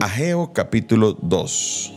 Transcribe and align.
Ageo 0.00 0.54
capítulo 0.54 1.12
2. 1.20 1.92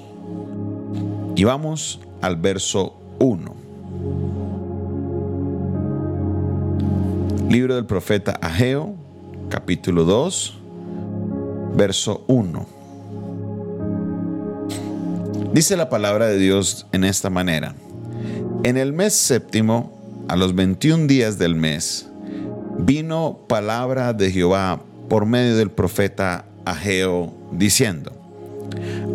Y 1.37 1.45
vamos 1.45 2.01
al 2.19 2.35
verso 2.35 2.99
1. 3.19 3.55
Libro 7.49 7.75
del 7.75 7.85
profeta 7.85 8.33
Ageo, 8.41 8.93
capítulo 9.47 10.03
2, 10.03 10.59
verso 11.77 12.25
1. 12.27 12.67
Dice 15.53 15.77
la 15.77 15.87
palabra 15.87 16.27
de 16.27 16.37
Dios 16.37 16.85
en 16.91 17.05
esta 17.05 17.29
manera. 17.29 17.73
En 18.65 18.75
el 18.75 18.91
mes 18.91 19.13
séptimo, 19.13 20.25
a 20.27 20.35
los 20.35 20.55
21 20.55 21.07
días 21.07 21.37
del 21.37 21.55
mes, 21.55 22.09
vino 22.79 23.45
palabra 23.47 24.11
de 24.11 24.29
Jehová 24.29 24.81
por 25.07 25.25
medio 25.25 25.55
del 25.55 25.71
profeta 25.71 26.43
Ageo, 26.65 27.42
diciendo, 27.57 28.11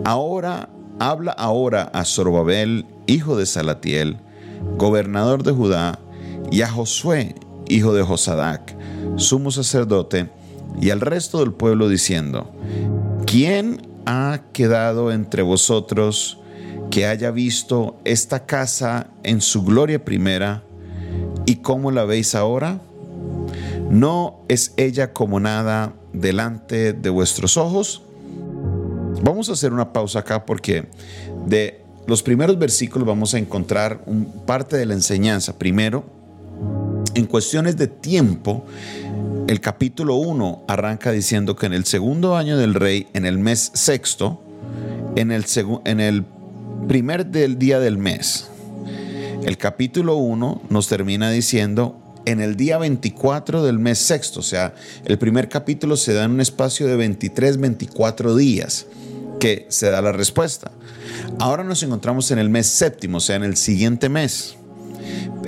Ahora 0.04 0.68
habla 0.98 1.32
ahora 1.32 1.90
a 1.92 2.04
Zorobabel, 2.04 2.86
hijo 3.06 3.36
de 3.36 3.46
Salatiel, 3.46 4.18
gobernador 4.76 5.42
de 5.42 5.52
Judá, 5.52 5.98
y 6.50 6.62
a 6.62 6.70
Josué, 6.70 7.34
hijo 7.68 7.92
de 7.92 8.02
Josadac, 8.02 8.74
sumo 9.16 9.50
sacerdote, 9.50 10.30
y 10.80 10.90
al 10.90 11.00
resto 11.00 11.40
del 11.40 11.52
pueblo 11.52 11.88
diciendo, 11.88 12.50
¿quién 13.26 13.82
ha 14.06 14.40
quedado 14.52 15.12
entre 15.12 15.42
vosotros 15.42 16.38
que 16.90 17.06
haya 17.06 17.30
visto 17.30 17.98
esta 18.04 18.46
casa 18.46 19.08
en 19.22 19.40
su 19.40 19.62
gloria 19.64 20.04
primera 20.04 20.62
y 21.46 21.56
cómo 21.56 21.90
la 21.90 22.04
veis 22.04 22.34
ahora? 22.34 22.80
¿No 23.90 24.40
es 24.48 24.74
ella 24.76 25.12
como 25.12 25.40
nada 25.40 25.94
delante 26.12 26.92
de 26.92 27.10
vuestros 27.10 27.56
ojos? 27.56 28.02
Vamos 29.22 29.48
a 29.48 29.52
hacer 29.52 29.72
una 29.72 29.92
pausa 29.92 30.20
acá 30.20 30.44
porque 30.46 30.86
de 31.46 31.80
los 32.06 32.22
primeros 32.22 32.58
versículos 32.58 33.06
vamos 33.06 33.34
a 33.34 33.38
encontrar 33.38 34.00
un, 34.06 34.24
parte 34.46 34.76
de 34.76 34.86
la 34.86 34.94
enseñanza. 34.94 35.58
Primero, 35.58 36.04
en 37.14 37.26
cuestiones 37.26 37.76
de 37.76 37.88
tiempo, 37.88 38.64
el 39.48 39.60
capítulo 39.60 40.14
1 40.16 40.64
arranca 40.68 41.10
diciendo 41.10 41.56
que 41.56 41.66
en 41.66 41.72
el 41.72 41.84
segundo 41.84 42.36
año 42.36 42.56
del 42.56 42.74
rey, 42.74 43.08
en 43.12 43.26
el 43.26 43.38
mes 43.38 43.72
sexto, 43.74 44.40
en 45.16 45.32
el, 45.32 45.44
en 45.84 46.00
el 46.00 46.24
primer 46.86 47.26
del 47.26 47.58
día 47.58 47.80
del 47.80 47.98
mes, 47.98 48.48
el 49.44 49.58
capítulo 49.58 50.16
1 50.16 50.62
nos 50.70 50.88
termina 50.88 51.30
diciendo 51.30 52.00
en 52.24 52.40
el 52.40 52.56
día 52.56 52.78
24 52.78 53.64
del 53.64 53.78
mes 53.78 53.98
sexto, 53.98 54.40
o 54.40 54.42
sea, 54.42 54.74
el 55.06 55.18
primer 55.18 55.48
capítulo 55.48 55.96
se 55.96 56.12
da 56.12 56.24
en 56.24 56.32
un 56.32 56.40
espacio 56.40 56.86
de 56.86 56.96
23, 56.96 57.58
24 57.58 58.36
días 58.36 58.86
que 59.38 59.66
se 59.68 59.90
da 59.90 60.02
la 60.02 60.12
respuesta. 60.12 60.70
Ahora 61.38 61.64
nos 61.64 61.82
encontramos 61.82 62.30
en 62.30 62.38
el 62.38 62.50
mes 62.50 62.66
séptimo, 62.66 63.18
o 63.18 63.20
sea, 63.20 63.36
en 63.36 63.44
el 63.44 63.56
siguiente 63.56 64.08
mes, 64.08 64.56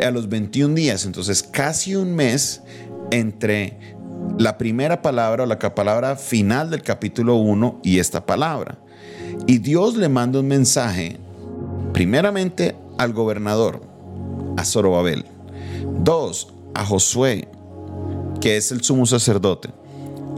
a 0.05 0.10
los 0.10 0.28
21 0.28 0.74
días, 0.74 1.05
entonces 1.05 1.42
casi 1.42 1.94
un 1.94 2.14
mes 2.14 2.62
entre 3.10 3.97
la 4.38 4.56
primera 4.58 5.02
palabra 5.02 5.44
o 5.44 5.47
la 5.47 5.58
palabra 5.58 6.16
final 6.16 6.70
del 6.70 6.82
capítulo 6.82 7.36
1 7.36 7.80
y 7.82 7.98
esta 7.98 8.24
palabra. 8.24 8.78
Y 9.47 9.58
Dios 9.58 9.97
le 9.97 10.08
manda 10.08 10.41
un 10.41 10.48
mensaje, 10.48 11.19
primeramente 11.92 12.77
al 12.98 13.12
gobernador, 13.12 13.82
a 14.56 14.64
Zorobabel. 14.64 15.25
Dos, 16.02 16.52
a 16.75 16.84
Josué, 16.84 17.48
que 18.41 18.56
es 18.56 18.70
el 18.72 18.82
sumo 18.82 19.06
sacerdote, 19.06 19.70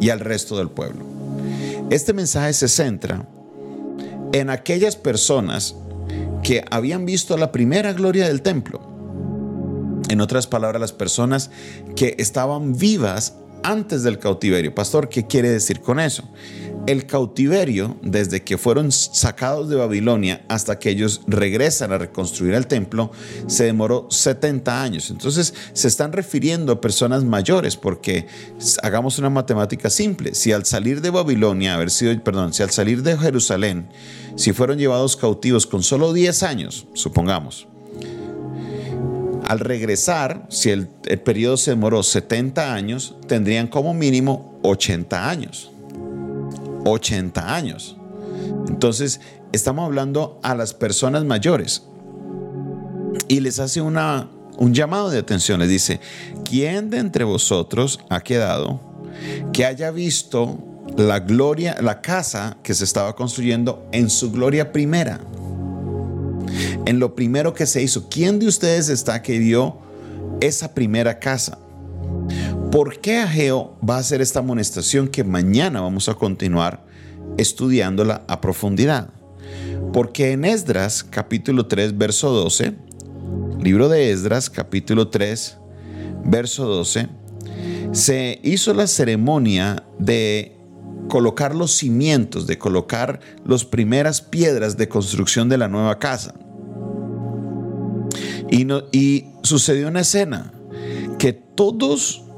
y 0.00 0.10
al 0.10 0.20
resto 0.20 0.56
del 0.56 0.68
pueblo. 0.68 1.04
Este 1.90 2.12
mensaje 2.12 2.52
se 2.54 2.68
centra 2.68 3.26
en 4.32 4.50
aquellas 4.50 4.96
personas 4.96 5.76
que 6.42 6.64
habían 6.70 7.06
visto 7.06 7.36
la 7.36 7.52
primera 7.52 7.92
gloria 7.92 8.26
del 8.26 8.42
templo. 8.42 8.80
En 10.08 10.20
otras 10.20 10.46
palabras, 10.46 10.80
las 10.80 10.92
personas 10.92 11.50
que 11.96 12.16
estaban 12.18 12.76
vivas 12.76 13.34
antes 13.62 14.02
del 14.02 14.18
cautiverio. 14.18 14.74
Pastor, 14.74 15.08
¿qué 15.08 15.26
quiere 15.26 15.50
decir 15.50 15.80
con 15.80 16.00
eso? 16.00 16.28
El 16.86 17.06
cautiverio, 17.06 17.96
desde 18.02 18.42
que 18.42 18.58
fueron 18.58 18.90
sacados 18.90 19.68
de 19.68 19.76
Babilonia 19.76 20.44
hasta 20.48 20.78
que 20.78 20.90
ellos 20.90 21.20
regresan 21.28 21.92
a 21.92 21.98
reconstruir 21.98 22.54
el 22.54 22.66
templo, 22.66 23.12
se 23.46 23.64
demoró 23.64 24.08
70 24.10 24.82
años. 24.82 25.10
Entonces 25.10 25.54
se 25.72 25.86
están 25.88 26.12
refiriendo 26.12 26.72
a 26.72 26.80
personas 26.80 27.22
mayores 27.22 27.76
porque 27.76 28.26
hagamos 28.82 29.18
una 29.18 29.30
matemática 29.30 29.90
simple. 29.90 30.34
Si 30.34 30.50
al 30.50 30.64
salir 30.64 31.00
de 31.00 31.10
Babilonia, 31.10 31.74
haber 31.74 31.90
sido, 31.90 32.18
perdón, 32.24 32.52
si 32.52 32.64
al 32.64 32.70
salir 32.70 33.02
de 33.02 33.16
Jerusalén, 33.16 33.88
si 34.36 34.52
fueron 34.52 34.78
llevados 34.78 35.16
cautivos 35.16 35.66
con 35.66 35.82
solo 35.82 36.12
10 36.12 36.42
años, 36.42 36.86
supongamos, 36.94 37.68
al 39.46 39.60
regresar, 39.60 40.46
si 40.48 40.70
el, 40.70 40.88
periodo 40.88 41.56
se 41.56 41.72
demoró 41.72 42.02
70 42.02 42.72
años, 42.72 43.16
tendrían 43.26 43.66
como 43.66 43.92
mínimo 43.92 44.58
80 44.62 45.28
años. 45.28 45.71
80 46.84 47.54
años. 47.54 47.96
Entonces, 48.68 49.20
estamos 49.52 49.84
hablando 49.84 50.40
a 50.42 50.54
las 50.54 50.74
personas 50.74 51.24
mayores 51.24 51.82
y 53.28 53.40
les 53.40 53.58
hace 53.58 53.80
una, 53.80 54.28
un 54.58 54.74
llamado 54.74 55.10
de 55.10 55.18
atención. 55.18 55.60
Les 55.60 55.68
dice, 55.68 56.00
¿quién 56.44 56.90
de 56.90 56.98
entre 56.98 57.24
vosotros 57.24 58.00
ha 58.08 58.20
quedado 58.20 58.80
que 59.52 59.64
haya 59.64 59.90
visto 59.90 60.58
la 60.96 61.20
gloria, 61.20 61.76
la 61.80 62.00
casa 62.00 62.56
que 62.62 62.74
se 62.74 62.84
estaba 62.84 63.14
construyendo 63.14 63.86
en 63.92 64.10
su 64.10 64.32
gloria 64.32 64.72
primera? 64.72 65.20
En 66.86 66.98
lo 66.98 67.14
primero 67.14 67.54
que 67.54 67.66
se 67.66 67.82
hizo, 67.82 68.08
¿quién 68.08 68.38
de 68.38 68.46
ustedes 68.46 68.88
está 68.88 69.22
que 69.22 69.38
vio 69.38 69.78
esa 70.40 70.74
primera 70.74 71.18
casa? 71.18 71.58
¿Por 72.72 73.00
qué 73.00 73.18
Ageo 73.18 73.76
va 73.86 73.96
a 73.96 73.98
hacer 73.98 74.22
esta 74.22 74.38
amonestación 74.38 75.08
que 75.08 75.24
mañana 75.24 75.82
vamos 75.82 76.08
a 76.08 76.14
continuar 76.14 76.86
estudiándola 77.36 78.24
a 78.26 78.40
profundidad? 78.40 79.10
Porque 79.92 80.32
en 80.32 80.46
Esdras 80.46 81.04
capítulo 81.04 81.66
3 81.66 81.98
verso 81.98 82.30
12, 82.30 82.72
libro 83.60 83.90
de 83.90 84.10
Esdras 84.10 84.48
capítulo 84.48 85.08
3 85.08 85.58
verso 86.24 86.64
12, 86.64 87.08
se 87.92 88.40
hizo 88.42 88.72
la 88.72 88.86
ceremonia 88.86 89.84
de 89.98 90.56
colocar 91.10 91.54
los 91.54 91.72
cimientos, 91.72 92.46
de 92.46 92.56
colocar 92.56 93.20
las 93.44 93.66
primeras 93.66 94.22
piedras 94.22 94.78
de 94.78 94.88
construcción 94.88 95.50
de 95.50 95.58
la 95.58 95.68
nueva 95.68 95.98
casa. 95.98 96.32
Y, 98.50 98.66
y 98.92 99.26
sucedió 99.42 99.88
una 99.88 100.00
escena 100.00 100.54
que 101.18 101.34
todos 101.34 102.31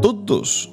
todos, 0.00 0.70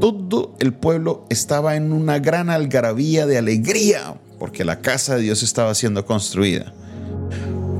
todo 0.00 0.54
el 0.60 0.74
pueblo 0.74 1.26
estaba 1.30 1.76
en 1.76 1.92
una 1.92 2.18
gran 2.18 2.50
algarabía 2.50 3.26
de 3.26 3.38
alegría 3.38 4.16
porque 4.38 4.64
la 4.64 4.80
casa 4.80 5.16
de 5.16 5.22
Dios 5.22 5.42
estaba 5.42 5.74
siendo 5.74 6.04
construida. 6.04 6.74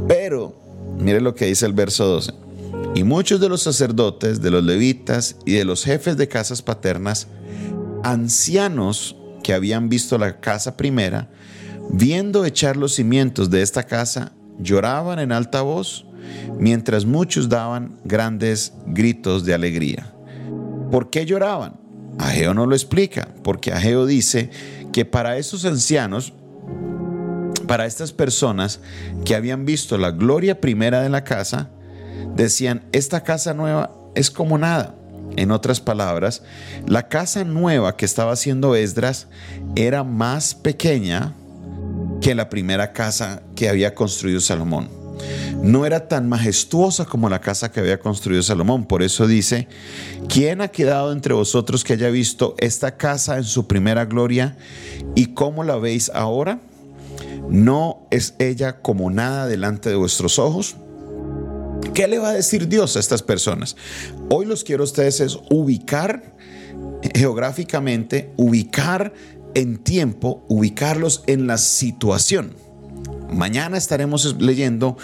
Pero, 0.09 0.55
mire 0.99 1.21
lo 1.21 1.35
que 1.35 1.45
dice 1.45 1.67
el 1.67 1.73
verso 1.75 2.07
12. 2.07 2.33
Y 2.95 3.05
muchos 3.05 3.41
de 3.41 3.49
los 3.49 3.63
sacerdotes, 3.63 4.41
de 4.41 4.51
los 4.51 4.65
levitas 4.65 5.37
y 5.45 5.53
de 5.53 5.65
los 5.65 5.85
jefes 5.85 6.17
de 6.17 6.29
casas 6.29 6.63
paternas, 6.63 7.27
ancianos 8.03 9.17
que 9.43 9.53
habían 9.53 9.89
visto 9.89 10.17
la 10.17 10.41
casa 10.41 10.77
primera, 10.77 11.29
viendo 11.91 12.47
echar 12.47 12.79
los 12.79 12.95
cimientos 12.95 13.51
de 13.51 13.61
esta 13.61 13.83
casa, 13.83 14.33
lloraban 14.59 15.19
en 15.19 15.33
alta 15.33 15.63
voz, 15.63 16.07
mientras 16.59 17.05
muchos 17.05 17.49
daban 17.49 17.99
grandes 18.05 18.73
gritos 18.87 19.45
de 19.45 19.53
alegría. 19.53 20.14
¿Por 20.95 21.11
qué 21.11 21.27
lloraban? 21.27 21.81
Ageo 22.21 22.55
no 22.55 22.67
lo 22.67 22.77
explica, 22.77 23.27
porque 23.43 23.73
Ageo 23.73 24.07
dice 24.07 24.51
que 24.93 25.05
para 25.05 25.39
esos 25.39 25.65
ancianos, 25.65 26.33
para 27.67 27.85
estas 27.87 28.13
personas 28.13 28.79
que 29.25 29.35
habían 29.35 29.65
visto 29.65 29.99
la 29.99 30.13
gloria 30.13 30.61
primera 30.61 31.03
de 31.03 31.09
la 31.09 31.25
casa, 31.25 31.69
decían, 32.37 32.85
esta 32.93 33.25
casa 33.25 33.55
nueva 33.55 33.91
es 34.15 34.31
como 34.31 34.57
nada. 34.57 34.95
En 35.37 35.51
otras 35.51 35.81
palabras, 35.81 36.45
la 36.87 37.09
casa 37.09 37.43
nueva 37.43 37.97
que 37.97 38.05
estaba 38.05 38.31
haciendo 38.31 38.77
Esdras 38.77 39.27
era 39.75 40.05
más 40.05 40.55
pequeña 40.55 41.35
que 42.21 42.37
la 42.37 42.49
primera 42.49 42.93
casa 42.93 43.43
que 43.57 43.69
había 43.69 43.97
construido 43.97 44.39
Salomón 44.39 45.04
no 45.65 45.87
era 45.87 46.09
tan 46.09 46.29
majestuosa 46.29 47.07
como 47.07 47.31
la 47.31 47.41
casa 47.41 47.73
que 47.73 47.81
había 47.81 47.99
construido 47.99 48.43
Salomón. 48.43 48.85
Por 48.85 49.03
eso 49.03 49.27
dice, 49.27 49.67
¿quién 50.29 50.61
ha 50.61 50.69
quedado 50.69 51.11
entre 51.11 51.33
vosotros 51.33 51.85
que 51.85 51.95
haya 51.95 52.11
visto 52.11 52.55
esta 52.59 52.99
casa 52.99 53.39
en 53.39 53.45
su 53.45 53.67
primera 53.67 54.05
gloria 54.05 54.59
y 55.15 55.29
cómo 55.29 55.65
la 55.65 55.77
veis 55.77 56.11
ahora? 56.15 56.61
¿No 57.49 58.07
es 58.11 58.35
ella 58.39 58.83
como 58.83 59.11
nada 59.11 59.47
delante 59.47 59.89
de 59.89 59.97
vuestros 59.97 60.39
ojos? 60.39 60.77
¿Qué 61.95 62.09
le 62.09 62.19
va 62.19 62.31
a 62.31 62.35
decir 62.35 62.69
Dios 62.69 62.97
a 62.97 63.01
estas 63.01 63.23
personas? 63.23 63.75
Hoy 64.29 64.45
los 64.45 64.65
quiero 64.65 64.83
a 64.83 64.85
ustedes 64.85 65.21
es 65.21 65.39
ubicar 65.51 66.35
geográficamente, 67.15 68.33
ubicar 68.37 69.15
en 69.55 69.79
tiempo 69.79 70.45
ubicarlos 70.49 71.23
en 71.27 71.47
la 71.47 71.57
situación. 71.57 72.55
Mañana 73.31 73.77
estaremos 73.77 74.37
leyendo 74.41 74.97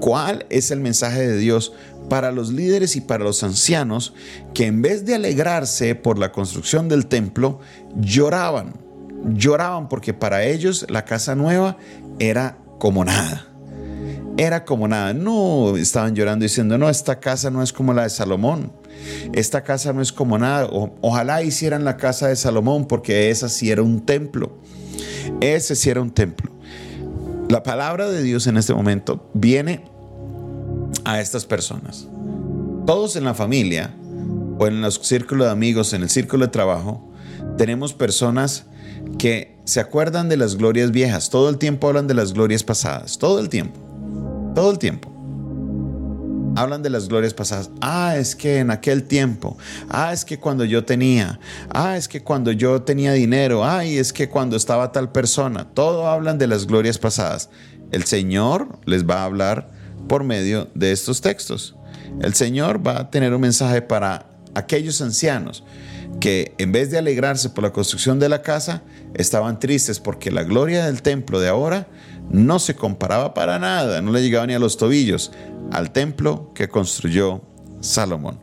cuál 0.00 0.46
es 0.50 0.70
el 0.70 0.80
mensaje 0.80 1.26
de 1.26 1.36
Dios 1.36 1.72
para 2.08 2.32
los 2.32 2.52
líderes 2.52 2.96
y 2.96 3.00
para 3.00 3.24
los 3.24 3.42
ancianos 3.42 4.14
que 4.54 4.66
en 4.66 4.82
vez 4.82 5.04
de 5.04 5.14
alegrarse 5.14 5.94
por 5.94 6.18
la 6.18 6.32
construcción 6.32 6.88
del 6.88 7.06
templo, 7.06 7.60
lloraban. 7.96 8.74
Lloraban 9.34 9.88
porque 9.88 10.14
para 10.14 10.44
ellos 10.44 10.86
la 10.88 11.04
casa 11.04 11.34
nueva 11.34 11.76
era 12.18 12.58
como 12.78 13.04
nada. 13.04 13.46
Era 14.36 14.64
como 14.64 14.86
nada. 14.86 15.12
No 15.12 15.76
estaban 15.76 16.14
llorando 16.14 16.44
diciendo, 16.44 16.78
no, 16.78 16.88
esta 16.88 17.18
casa 17.18 17.50
no 17.50 17.62
es 17.62 17.72
como 17.72 17.92
la 17.92 18.04
de 18.04 18.10
Salomón. 18.10 18.72
Esta 19.32 19.62
casa 19.62 19.92
no 19.92 20.00
es 20.00 20.12
como 20.12 20.38
nada. 20.38 20.68
ojalá 20.70 21.42
hicieran 21.42 21.84
la 21.84 21.96
casa 21.96 22.28
de 22.28 22.36
Salomón 22.36 22.86
porque 22.86 23.30
esa 23.30 23.48
sí 23.48 23.70
era 23.70 23.82
un 23.82 24.06
templo. 24.06 24.56
Ese 25.40 25.74
sí 25.74 25.90
era 25.90 26.00
un 26.00 26.10
templo. 26.10 26.57
La 27.48 27.62
palabra 27.62 28.10
de 28.10 28.22
Dios 28.22 28.46
en 28.46 28.58
este 28.58 28.74
momento 28.74 29.30
viene 29.32 29.82
a 31.04 31.18
estas 31.20 31.46
personas. 31.46 32.06
Todos 32.86 33.16
en 33.16 33.24
la 33.24 33.32
familia 33.32 33.94
o 34.58 34.66
en 34.66 34.82
los 34.82 34.96
círculos 34.96 35.46
de 35.46 35.52
amigos, 35.52 35.94
en 35.94 36.02
el 36.02 36.10
círculo 36.10 36.44
de 36.44 36.52
trabajo, 36.52 37.10
tenemos 37.56 37.94
personas 37.94 38.66
que 39.18 39.56
se 39.64 39.80
acuerdan 39.80 40.28
de 40.28 40.36
las 40.36 40.56
glorias 40.56 40.90
viejas, 40.90 41.30
todo 41.30 41.48
el 41.48 41.56
tiempo 41.56 41.88
hablan 41.88 42.06
de 42.06 42.14
las 42.14 42.34
glorias 42.34 42.64
pasadas, 42.64 43.16
todo 43.16 43.38
el 43.38 43.48
tiempo, 43.48 43.80
todo 44.54 44.70
el 44.70 44.78
tiempo. 44.78 45.17
Hablan 46.58 46.82
de 46.82 46.90
las 46.90 47.08
glorias 47.08 47.34
pasadas. 47.34 47.70
Ah, 47.80 48.16
es 48.16 48.34
que 48.34 48.58
en 48.58 48.70
aquel 48.70 49.04
tiempo. 49.04 49.56
Ah, 49.88 50.12
es 50.12 50.24
que 50.24 50.38
cuando 50.38 50.64
yo 50.64 50.84
tenía. 50.84 51.38
Ah, 51.70 51.96
es 51.96 52.08
que 52.08 52.22
cuando 52.22 52.50
yo 52.50 52.82
tenía 52.82 53.12
dinero. 53.12 53.64
Ay, 53.64 53.96
es 53.96 54.12
que 54.12 54.28
cuando 54.28 54.56
estaba 54.56 54.90
tal 54.90 55.12
persona. 55.12 55.68
Todo 55.72 56.08
hablan 56.08 56.36
de 56.38 56.48
las 56.48 56.66
glorias 56.66 56.98
pasadas. 56.98 57.48
El 57.92 58.04
Señor 58.04 58.78
les 58.86 59.08
va 59.08 59.20
a 59.20 59.24
hablar 59.24 59.70
por 60.08 60.24
medio 60.24 60.68
de 60.74 60.90
estos 60.90 61.20
textos. 61.20 61.76
El 62.20 62.34
Señor 62.34 62.84
va 62.84 63.00
a 63.00 63.10
tener 63.10 63.32
un 63.32 63.40
mensaje 63.40 63.80
para 63.80 64.26
aquellos 64.54 65.00
ancianos 65.00 65.62
que 66.20 66.54
en 66.58 66.72
vez 66.72 66.90
de 66.90 66.98
alegrarse 66.98 67.50
por 67.50 67.64
la 67.64 67.72
construcción 67.72 68.18
de 68.18 68.28
la 68.28 68.42
casa, 68.42 68.82
estaban 69.14 69.60
tristes 69.60 70.00
porque 70.00 70.30
la 70.30 70.42
gloria 70.42 70.86
del 70.86 71.02
templo 71.02 71.40
de 71.40 71.48
ahora 71.48 71.88
no 72.30 72.58
se 72.58 72.74
comparaba 72.74 73.34
para 73.34 73.58
nada, 73.58 74.02
no 74.02 74.12
le 74.12 74.22
llegaba 74.22 74.46
ni 74.46 74.54
a 74.54 74.58
los 74.58 74.76
tobillos 74.76 75.32
al 75.70 75.92
templo 75.92 76.52
que 76.54 76.68
construyó 76.68 77.42
Salomón. 77.80 78.40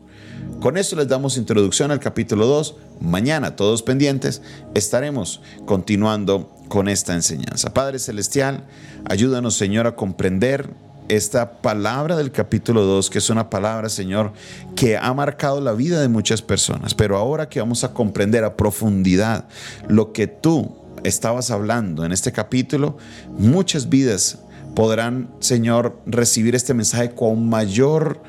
Con 0.60 0.78
esto 0.78 0.96
les 0.96 1.08
damos 1.08 1.36
introducción 1.36 1.90
al 1.90 2.00
capítulo 2.00 2.46
2. 2.46 2.76
Mañana, 3.00 3.56
todos 3.56 3.82
pendientes, 3.82 4.42
estaremos 4.74 5.42
continuando 5.66 6.50
con 6.68 6.88
esta 6.88 7.14
enseñanza. 7.14 7.74
Padre 7.74 7.98
Celestial, 7.98 8.66
ayúdanos 9.04 9.54
Señor 9.54 9.86
a 9.86 9.96
comprender 9.96 10.70
esta 11.08 11.52
palabra 11.60 12.16
del 12.16 12.32
capítulo 12.32 12.82
2, 12.82 13.10
que 13.10 13.18
es 13.18 13.30
una 13.30 13.50
palabra, 13.50 13.88
Señor, 13.88 14.32
que 14.74 14.96
ha 14.96 15.12
marcado 15.14 15.60
la 15.60 15.72
vida 15.72 16.00
de 16.00 16.08
muchas 16.08 16.42
personas. 16.42 16.94
Pero 16.94 17.16
ahora 17.16 17.48
que 17.48 17.60
vamos 17.60 17.84
a 17.84 17.92
comprender 17.92 18.44
a 18.44 18.56
profundidad 18.56 19.46
lo 19.88 20.12
que 20.12 20.26
tú 20.26 20.76
estabas 21.04 21.50
hablando 21.50 22.04
en 22.04 22.12
este 22.12 22.32
capítulo, 22.32 22.96
muchas 23.38 23.88
vidas 23.88 24.38
podrán, 24.74 25.30
Señor, 25.40 25.98
recibir 26.06 26.54
este 26.54 26.74
mensaje 26.74 27.10
con 27.10 27.48
mayor 27.48 28.22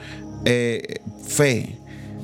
eh, 0.45 1.01
fe, 1.25 1.79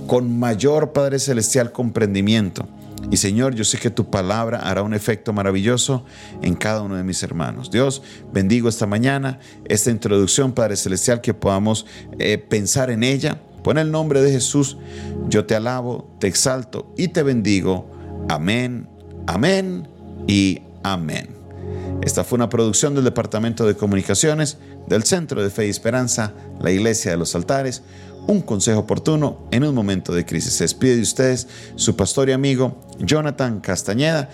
con 0.07 0.39
mayor 0.39 0.93
Padre 0.93 1.19
Celestial 1.19 1.71
comprendimiento. 1.71 2.67
Y 3.11 3.17
Señor, 3.17 3.53
yo 3.55 3.63
sé 3.63 3.77
que 3.77 3.89
tu 3.89 4.09
palabra 4.09 4.59
hará 4.59 4.81
un 4.81 4.93
efecto 4.93 5.33
maravilloso 5.33 6.05
en 6.41 6.55
cada 6.55 6.81
uno 6.81 6.95
de 6.95 7.03
mis 7.03 7.21
hermanos. 7.23 7.69
Dios, 7.69 8.01
bendigo 8.31 8.69
esta 8.69 8.85
mañana, 8.85 9.39
esta 9.65 9.91
introducción, 9.91 10.53
Padre 10.53 10.75
Celestial, 10.75 11.21
que 11.21 11.33
podamos 11.33 11.85
eh, 12.19 12.37
pensar 12.37 12.89
en 12.89 13.03
ella. 13.03 13.39
Pon 13.63 13.77
el 13.77 13.91
nombre 13.91 14.21
de 14.21 14.31
Jesús, 14.31 14.77
yo 15.29 15.45
te 15.45 15.55
alabo, 15.55 16.15
te 16.19 16.27
exalto 16.27 16.93
y 16.97 17.09
te 17.09 17.23
bendigo. 17.23 17.89
Amén, 18.29 18.89
amén 19.27 19.87
y 20.27 20.61
amén. 20.83 21.29
Esta 22.01 22.25
fue 22.25 22.35
una 22.35 22.49
producción 22.49 22.95
del 22.95 23.05
Departamento 23.05 23.65
de 23.65 23.75
Comunicaciones 23.75 24.57
del 24.87 25.03
Centro 25.03 25.41
de 25.41 25.49
Fe 25.49 25.67
y 25.67 25.69
Esperanza, 25.69 26.33
la 26.59 26.71
Iglesia 26.71 27.11
de 27.11 27.17
los 27.17 27.35
Altares 27.35 27.83
un 28.27 28.41
consejo 28.41 28.79
oportuno 28.79 29.37
en 29.51 29.63
un 29.63 29.75
momento 29.75 30.13
de 30.13 30.25
crisis. 30.25 30.53
Se 30.53 30.63
despide 30.63 30.95
de 30.95 31.01
ustedes 31.01 31.47
su 31.75 31.95
pastor 31.95 32.29
y 32.29 32.31
amigo 32.31 32.79
Jonathan 32.99 33.59
Castañeda 33.59 34.29